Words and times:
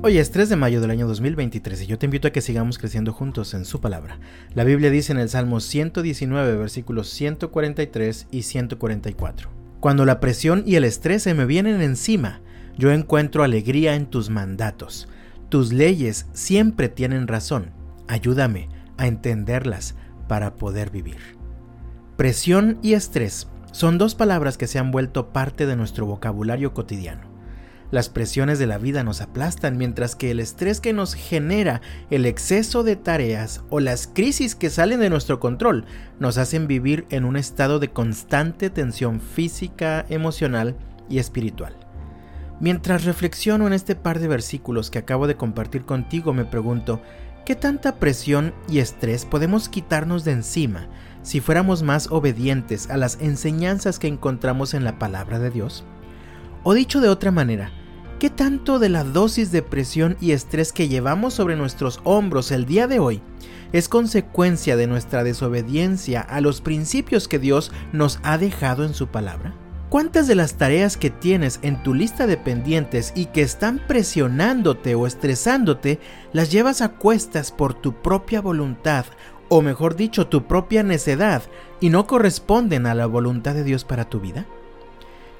Hoy 0.00 0.18
es 0.18 0.30
3 0.30 0.48
de 0.48 0.54
mayo 0.54 0.80
del 0.80 0.92
año 0.92 1.08
2023 1.08 1.82
y 1.82 1.86
yo 1.86 1.98
te 1.98 2.06
invito 2.06 2.28
a 2.28 2.30
que 2.30 2.40
sigamos 2.40 2.78
creciendo 2.78 3.12
juntos 3.12 3.52
en 3.54 3.64
su 3.64 3.80
palabra. 3.80 4.20
La 4.54 4.62
Biblia 4.62 4.90
dice 4.90 5.10
en 5.10 5.18
el 5.18 5.28
Salmo 5.28 5.58
119, 5.58 6.56
versículos 6.56 7.08
143 7.10 8.28
y 8.30 8.42
144. 8.42 9.50
Cuando 9.80 10.06
la 10.06 10.20
presión 10.20 10.62
y 10.64 10.76
el 10.76 10.84
estrés 10.84 11.24
se 11.24 11.34
me 11.34 11.46
vienen 11.46 11.82
encima, 11.82 12.40
yo 12.76 12.92
encuentro 12.92 13.42
alegría 13.42 13.96
en 13.96 14.06
tus 14.06 14.30
mandatos. 14.30 15.08
Tus 15.48 15.72
leyes 15.72 16.26
siempre 16.32 16.88
tienen 16.88 17.26
razón. 17.26 17.72
Ayúdame 18.06 18.68
a 18.98 19.08
entenderlas 19.08 19.96
para 20.28 20.54
poder 20.54 20.90
vivir. 20.90 21.18
Presión 22.16 22.78
y 22.82 22.92
estrés 22.92 23.48
son 23.72 23.98
dos 23.98 24.14
palabras 24.14 24.58
que 24.58 24.68
se 24.68 24.78
han 24.78 24.92
vuelto 24.92 25.30
parte 25.30 25.66
de 25.66 25.74
nuestro 25.74 26.06
vocabulario 26.06 26.72
cotidiano. 26.72 27.27
Las 27.90 28.10
presiones 28.10 28.58
de 28.58 28.66
la 28.66 28.76
vida 28.76 29.02
nos 29.02 29.22
aplastan 29.22 29.78
mientras 29.78 30.14
que 30.14 30.30
el 30.30 30.40
estrés 30.40 30.80
que 30.80 30.92
nos 30.92 31.14
genera 31.14 31.80
el 32.10 32.26
exceso 32.26 32.82
de 32.82 32.96
tareas 32.96 33.62
o 33.70 33.80
las 33.80 34.06
crisis 34.06 34.54
que 34.54 34.68
salen 34.68 35.00
de 35.00 35.08
nuestro 35.08 35.40
control 35.40 35.86
nos 36.20 36.36
hacen 36.36 36.66
vivir 36.66 37.06
en 37.08 37.24
un 37.24 37.36
estado 37.36 37.78
de 37.78 37.88
constante 37.88 38.68
tensión 38.68 39.22
física, 39.22 40.04
emocional 40.10 40.76
y 41.08 41.18
espiritual. 41.18 41.74
Mientras 42.60 43.04
reflexiono 43.04 43.66
en 43.66 43.72
este 43.72 43.94
par 43.94 44.18
de 44.18 44.28
versículos 44.28 44.90
que 44.90 44.98
acabo 44.98 45.26
de 45.26 45.36
compartir 45.36 45.86
contigo 45.86 46.34
me 46.34 46.44
pregunto, 46.44 47.00
¿qué 47.46 47.54
tanta 47.54 47.96
presión 47.96 48.52
y 48.68 48.80
estrés 48.80 49.24
podemos 49.24 49.70
quitarnos 49.70 50.24
de 50.24 50.32
encima 50.32 50.88
si 51.22 51.40
fuéramos 51.40 51.82
más 51.82 52.08
obedientes 52.10 52.90
a 52.90 52.98
las 52.98 53.18
enseñanzas 53.22 53.98
que 53.98 54.08
encontramos 54.08 54.74
en 54.74 54.84
la 54.84 54.98
palabra 54.98 55.38
de 55.38 55.48
Dios? 55.48 55.86
O 56.64 56.74
dicho 56.74 57.00
de 57.00 57.08
otra 57.08 57.30
manera, 57.30 57.70
¿qué 58.18 58.30
tanto 58.30 58.78
de 58.78 58.88
la 58.88 59.04
dosis 59.04 59.52
de 59.52 59.62
presión 59.62 60.16
y 60.20 60.32
estrés 60.32 60.72
que 60.72 60.88
llevamos 60.88 61.34
sobre 61.34 61.56
nuestros 61.56 62.00
hombros 62.04 62.50
el 62.50 62.66
día 62.66 62.86
de 62.86 62.98
hoy 62.98 63.22
es 63.72 63.88
consecuencia 63.88 64.76
de 64.76 64.86
nuestra 64.86 65.22
desobediencia 65.24 66.20
a 66.20 66.40
los 66.40 66.60
principios 66.60 67.28
que 67.28 67.38
Dios 67.38 67.70
nos 67.92 68.18
ha 68.22 68.38
dejado 68.38 68.84
en 68.84 68.94
su 68.94 69.08
palabra? 69.08 69.54
¿Cuántas 69.88 70.26
de 70.26 70.34
las 70.34 70.54
tareas 70.54 70.96
que 70.98 71.08
tienes 71.10 71.60
en 71.62 71.82
tu 71.82 71.94
lista 71.94 72.26
de 72.26 72.36
pendientes 72.36 73.12
y 73.14 73.26
que 73.26 73.40
están 73.40 73.80
presionándote 73.86 74.94
o 74.94 75.06
estresándote 75.06 75.98
las 76.32 76.50
llevas 76.50 76.82
a 76.82 76.90
cuestas 76.90 77.52
por 77.52 77.72
tu 77.72 77.94
propia 78.02 78.42
voluntad, 78.42 79.06
o 79.48 79.62
mejor 79.62 79.96
dicho, 79.96 80.26
tu 80.26 80.46
propia 80.46 80.82
necedad, 80.82 81.42
y 81.80 81.88
no 81.88 82.06
corresponden 82.06 82.84
a 82.84 82.94
la 82.94 83.06
voluntad 83.06 83.54
de 83.54 83.64
Dios 83.64 83.84
para 83.84 84.04
tu 84.04 84.20
vida? 84.20 84.44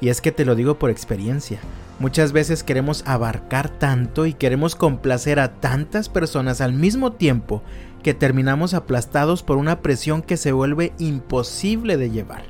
Y 0.00 0.08
es 0.08 0.20
que 0.20 0.32
te 0.32 0.44
lo 0.44 0.54
digo 0.54 0.78
por 0.78 0.90
experiencia. 0.90 1.60
Muchas 1.98 2.32
veces 2.32 2.62
queremos 2.62 3.02
abarcar 3.06 3.70
tanto 3.70 4.26
y 4.26 4.34
queremos 4.34 4.74
complacer 4.74 5.40
a 5.40 5.54
tantas 5.54 6.10
personas 6.10 6.60
al 6.60 6.74
mismo 6.74 7.12
tiempo 7.12 7.62
que 8.02 8.12
terminamos 8.12 8.74
aplastados 8.74 9.42
por 9.42 9.56
una 9.56 9.80
presión 9.80 10.20
que 10.20 10.36
se 10.36 10.52
vuelve 10.52 10.92
imposible 10.98 11.96
de 11.96 12.10
llevar. 12.10 12.44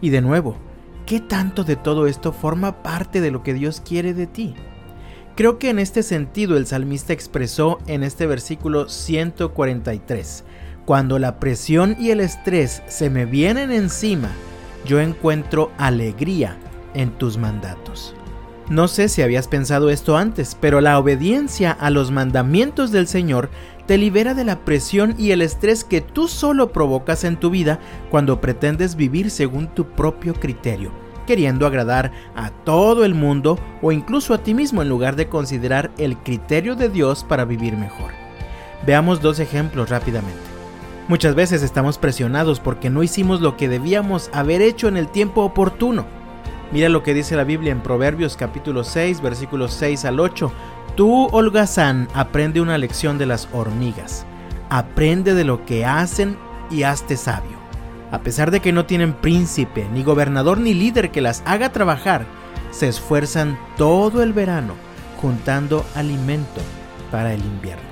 Y 0.00 0.08
de 0.08 0.22
nuevo, 0.22 0.56
¿qué 1.04 1.20
tanto 1.20 1.62
de 1.62 1.76
todo 1.76 2.06
esto 2.06 2.32
forma 2.32 2.82
parte 2.82 3.20
de 3.20 3.30
lo 3.30 3.42
que 3.42 3.52
Dios 3.52 3.82
quiere 3.84 4.14
de 4.14 4.26
ti? 4.26 4.54
Creo 5.36 5.58
que 5.58 5.68
en 5.68 5.78
este 5.78 6.02
sentido 6.02 6.56
el 6.56 6.66
salmista 6.66 7.12
expresó 7.12 7.78
en 7.86 8.02
este 8.02 8.26
versículo 8.26 8.88
143, 8.88 10.44
cuando 10.86 11.18
la 11.18 11.38
presión 11.38 11.96
y 12.00 12.10
el 12.10 12.20
estrés 12.20 12.82
se 12.88 13.10
me 13.10 13.26
vienen 13.26 13.70
encima, 13.70 14.30
yo 14.86 15.00
encuentro 15.00 15.70
alegría 15.76 16.56
en 16.94 17.10
tus 17.10 17.38
mandatos. 17.38 18.14
No 18.70 18.86
sé 18.86 19.08
si 19.08 19.20
habías 19.20 19.48
pensado 19.48 19.90
esto 19.90 20.16
antes, 20.16 20.56
pero 20.58 20.80
la 20.80 20.96
obediencia 21.00 21.72
a 21.72 21.90
los 21.90 22.12
mandamientos 22.12 22.92
del 22.92 23.08
Señor 23.08 23.50
te 23.86 23.98
libera 23.98 24.32
de 24.32 24.44
la 24.44 24.64
presión 24.64 25.16
y 25.18 25.32
el 25.32 25.42
estrés 25.42 25.82
que 25.82 26.00
tú 26.00 26.28
solo 26.28 26.70
provocas 26.70 27.24
en 27.24 27.36
tu 27.36 27.50
vida 27.50 27.80
cuando 28.12 28.40
pretendes 28.40 28.94
vivir 28.94 29.32
según 29.32 29.66
tu 29.66 29.86
propio 29.86 30.34
criterio, 30.34 30.92
queriendo 31.26 31.66
agradar 31.66 32.12
a 32.36 32.50
todo 32.50 33.04
el 33.04 33.16
mundo 33.16 33.58
o 33.82 33.90
incluso 33.90 34.34
a 34.34 34.38
ti 34.38 34.54
mismo 34.54 34.82
en 34.82 34.88
lugar 34.88 35.16
de 35.16 35.28
considerar 35.28 35.90
el 35.98 36.16
criterio 36.18 36.76
de 36.76 36.90
Dios 36.90 37.24
para 37.24 37.44
vivir 37.44 37.76
mejor. 37.76 38.12
Veamos 38.86 39.20
dos 39.20 39.40
ejemplos 39.40 39.90
rápidamente. 39.90 40.38
Muchas 41.08 41.34
veces 41.34 41.64
estamos 41.64 41.98
presionados 41.98 42.60
porque 42.60 42.88
no 42.88 43.02
hicimos 43.02 43.40
lo 43.40 43.56
que 43.56 43.68
debíamos 43.68 44.30
haber 44.32 44.62
hecho 44.62 44.86
en 44.86 44.96
el 44.96 45.08
tiempo 45.08 45.42
oportuno 45.42 46.19
Mira 46.72 46.88
lo 46.88 47.02
que 47.02 47.14
dice 47.14 47.34
la 47.34 47.42
Biblia 47.42 47.72
en 47.72 47.80
Proverbios 47.80 48.36
capítulo 48.36 48.84
6, 48.84 49.20
versículos 49.22 49.72
6 49.74 50.04
al 50.04 50.20
8. 50.20 50.52
Tú, 50.96 51.26
holgazán, 51.32 52.08
aprende 52.14 52.60
una 52.60 52.78
lección 52.78 53.18
de 53.18 53.26
las 53.26 53.48
hormigas. 53.52 54.24
Aprende 54.68 55.34
de 55.34 55.42
lo 55.42 55.64
que 55.66 55.84
hacen 55.84 56.36
y 56.70 56.84
hazte 56.84 57.16
sabio. 57.16 57.58
A 58.12 58.20
pesar 58.20 58.52
de 58.52 58.60
que 58.60 58.72
no 58.72 58.86
tienen 58.86 59.14
príncipe, 59.14 59.88
ni 59.92 60.04
gobernador, 60.04 60.58
ni 60.58 60.72
líder 60.74 61.10
que 61.10 61.20
las 61.20 61.42
haga 61.44 61.72
trabajar, 61.72 62.24
se 62.70 62.86
esfuerzan 62.86 63.58
todo 63.76 64.22
el 64.22 64.32
verano 64.32 64.74
juntando 65.20 65.84
alimento 65.96 66.60
para 67.10 67.34
el 67.34 67.40
invierno. 67.40 67.89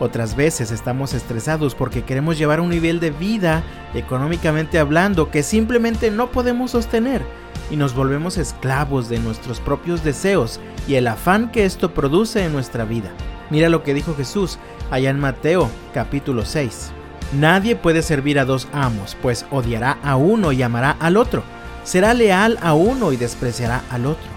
Otras 0.00 0.34
veces 0.34 0.70
estamos 0.72 1.12
estresados 1.12 1.74
porque 1.74 2.04
queremos 2.04 2.38
llevar 2.38 2.62
un 2.62 2.70
nivel 2.70 3.00
de 3.00 3.10
vida, 3.10 3.62
económicamente 3.92 4.78
hablando, 4.78 5.30
que 5.30 5.42
simplemente 5.42 6.10
no 6.10 6.30
podemos 6.30 6.70
sostener 6.70 7.22
y 7.70 7.76
nos 7.76 7.94
volvemos 7.94 8.38
esclavos 8.38 9.10
de 9.10 9.18
nuestros 9.18 9.60
propios 9.60 10.02
deseos 10.02 10.58
y 10.88 10.94
el 10.94 11.06
afán 11.06 11.52
que 11.52 11.66
esto 11.66 11.92
produce 11.92 12.42
en 12.42 12.52
nuestra 12.52 12.86
vida. 12.86 13.10
Mira 13.50 13.68
lo 13.68 13.82
que 13.82 13.92
dijo 13.92 14.14
Jesús 14.16 14.58
allá 14.90 15.10
en 15.10 15.20
Mateo 15.20 15.70
capítulo 15.92 16.46
6. 16.46 16.92
Nadie 17.38 17.76
puede 17.76 18.00
servir 18.00 18.38
a 18.38 18.46
dos 18.46 18.68
amos, 18.72 19.18
pues 19.20 19.44
odiará 19.50 19.98
a 20.02 20.16
uno 20.16 20.50
y 20.52 20.62
amará 20.62 20.96
al 20.98 21.18
otro. 21.18 21.42
Será 21.84 22.14
leal 22.14 22.58
a 22.62 22.72
uno 22.72 23.12
y 23.12 23.16
despreciará 23.16 23.82
al 23.90 24.06
otro. 24.06 24.28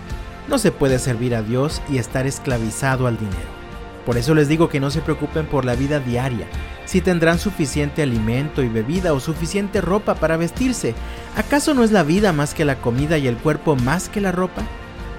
No 0.50 0.58
se 0.58 0.72
puede 0.72 1.00
servir 1.00 1.36
a 1.36 1.42
Dios 1.42 1.82
y 1.90 2.00
estar 2.00 2.28
esclavizado 2.28 3.08
al 3.08 3.18
dinero. 3.18 3.63
Por 4.06 4.18
eso 4.18 4.34
les 4.34 4.48
digo 4.48 4.70
que 4.70 4.80
no 4.80 4.92
se 4.92 5.02
preocupen 5.02 5.46
por 5.46 5.66
la 5.66 5.76
vida 5.76 6.00
diaria, 6.00 6.48
si 6.86 7.02
tendrán 7.02 7.40
suficiente 7.40 8.04
alimento 8.04 8.62
y 8.62 8.68
bebida 8.68 9.14
o 9.14 9.20
suficiente 9.20 9.80
ropa 9.80 10.16
para 10.16 10.38
vestirse. 10.38 10.94
¿Acaso 11.38 11.74
no 11.74 11.84
es 11.84 11.92
la 11.92 12.04
vida 12.04 12.34
más 12.34 12.54
que 12.54 12.66
la 12.66 12.76
comida 12.76 13.18
y 13.18 13.28
el 13.28 13.38
cuerpo 13.38 13.76
más 13.76 14.10
que 14.10 14.22
la 14.22 14.32
ropa? 14.32 14.64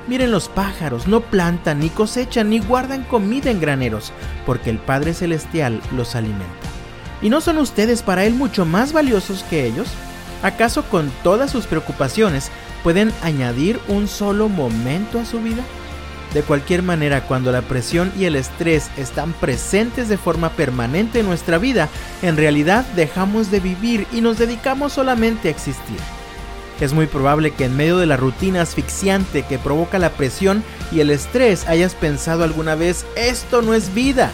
Miren 0.06 0.30
los 0.30 0.48
pájaros, 0.48 1.08
no 1.08 1.22
plantan, 1.22 1.80
ni 1.80 1.88
cosechan, 1.88 2.50
ni 2.50 2.58
guardan 2.58 3.04
comida 3.04 3.50
en 3.50 3.60
graneros, 3.60 4.12
porque 4.44 4.68
el 4.68 4.78
Padre 4.78 5.14
Celestial 5.14 5.80
los 5.96 6.14
alimenta. 6.14 6.44
¿Y 7.22 7.30
no 7.30 7.40
son 7.40 7.56
ustedes 7.56 8.02
para 8.02 8.26
Él 8.26 8.34
mucho 8.34 8.66
más 8.66 8.92
valiosos 8.92 9.44
que 9.44 9.64
ellos? 9.64 9.88
¿Acaso 10.42 10.82
con 10.90 11.10
todas 11.22 11.50
sus 11.50 11.66
preocupaciones 11.66 12.50
pueden 12.82 13.12
añadir 13.22 13.80
un 13.88 14.08
solo 14.08 14.50
momento 14.50 15.18
a 15.18 15.24
su 15.24 15.40
vida? 15.40 15.62
De 16.32 16.42
cualquier 16.42 16.82
manera, 16.82 17.26
cuando 17.26 17.52
la 17.52 17.62
presión 17.62 18.12
y 18.18 18.24
el 18.24 18.34
estrés 18.34 18.90
están 18.96 19.32
presentes 19.34 20.08
de 20.08 20.16
forma 20.16 20.50
permanente 20.50 21.20
en 21.20 21.26
nuestra 21.26 21.58
vida, 21.58 21.88
en 22.22 22.36
realidad 22.36 22.84
dejamos 22.96 23.50
de 23.52 23.60
vivir 23.60 24.06
y 24.12 24.20
nos 24.20 24.38
dedicamos 24.38 24.94
solamente 24.94 25.48
a 25.48 25.50
existir. 25.52 25.98
Es 26.80 26.92
muy 26.92 27.06
probable 27.06 27.52
que 27.52 27.66
en 27.66 27.76
medio 27.76 27.98
de 27.98 28.06
la 28.06 28.16
rutina 28.16 28.62
asfixiante 28.62 29.44
que 29.44 29.58
provoca 29.58 30.00
la 30.00 30.10
presión 30.10 30.64
y 30.90 31.00
el 31.00 31.10
estrés 31.10 31.68
hayas 31.68 31.94
pensado 31.94 32.42
alguna 32.42 32.74
vez, 32.74 33.06
esto 33.14 33.62
no 33.62 33.74
es 33.74 33.94
vida. 33.94 34.32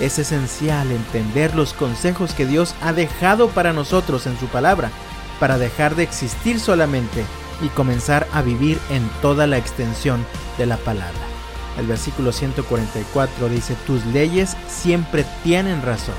Es 0.00 0.18
esencial 0.18 0.90
entender 0.90 1.54
los 1.54 1.72
consejos 1.72 2.34
que 2.34 2.46
Dios 2.46 2.74
ha 2.82 2.92
dejado 2.92 3.48
para 3.48 3.72
nosotros 3.72 4.26
en 4.26 4.38
su 4.40 4.46
palabra, 4.46 4.90
para 5.38 5.56
dejar 5.56 5.94
de 5.94 6.02
existir 6.02 6.58
solamente 6.58 7.24
y 7.62 7.68
comenzar 7.68 8.26
a 8.32 8.42
vivir 8.42 8.78
en 8.90 9.08
toda 9.22 9.46
la 9.46 9.58
extensión 9.58 10.24
de 10.58 10.66
la 10.66 10.76
palabra. 10.76 11.38
El 11.78 11.86
versículo 11.86 12.32
144 12.32 13.48
dice, 13.48 13.76
tus 13.86 14.04
leyes 14.06 14.56
siempre 14.66 15.24
tienen 15.44 15.80
razón. 15.82 16.16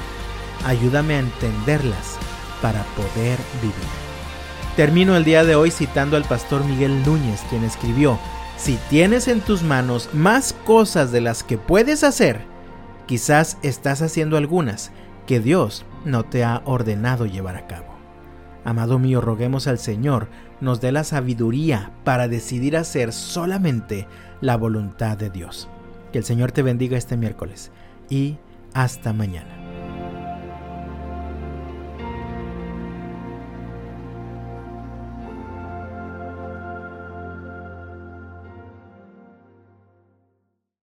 Ayúdame 0.65 1.15
a 1.15 1.19
entenderlas 1.19 2.17
para 2.61 2.83
poder 2.95 3.37
vivir. 3.61 3.75
Termino 4.75 5.17
el 5.17 5.25
día 5.25 5.43
de 5.43 5.55
hoy 5.55 5.71
citando 5.71 6.15
al 6.15 6.23
pastor 6.23 6.63
Miguel 6.63 7.03
Núñez, 7.05 7.41
quien 7.49 7.65
escribió, 7.65 8.17
si 8.57 8.77
tienes 8.89 9.27
en 9.27 9.41
tus 9.41 9.63
manos 9.63 10.09
más 10.13 10.53
cosas 10.65 11.11
de 11.11 11.21
las 11.21 11.43
que 11.43 11.57
puedes 11.57 12.03
hacer, 12.03 12.41
quizás 13.05 13.57
estás 13.61 14.01
haciendo 14.01 14.37
algunas 14.37 14.91
que 15.27 15.39
Dios 15.39 15.85
no 16.05 16.23
te 16.23 16.43
ha 16.43 16.61
ordenado 16.65 17.25
llevar 17.25 17.55
a 17.55 17.67
cabo. 17.67 17.87
Amado 18.65 18.99
mío, 18.99 19.21
roguemos 19.21 19.67
al 19.67 19.79
Señor 19.79 20.27
nos 20.61 20.81
dé 20.81 20.91
la 20.91 21.03
sabiduría 21.03 21.91
para 22.03 22.27
decidir 22.27 22.77
hacer 22.77 23.13
solamente 23.13 24.07
la 24.41 24.57
voluntad 24.57 25.17
de 25.17 25.29
Dios. 25.29 25.69
Que 26.11 26.19
el 26.19 26.23
Señor 26.23 26.51
te 26.51 26.63
bendiga 26.63 26.97
este 26.97 27.17
miércoles 27.17 27.71
y 28.09 28.37
hasta 28.73 29.13
mañana. 29.13 29.68